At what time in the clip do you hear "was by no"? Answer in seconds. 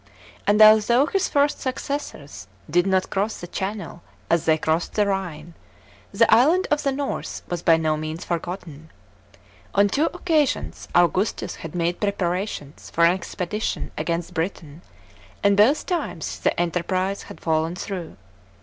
7.47-7.95